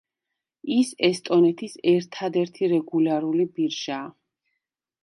ის 0.75 0.93
ესტონეთის 1.07 1.75
ერთადერთი 1.93 2.73
რეგულარული 2.75 3.49
ბირჟაა. 3.61 4.13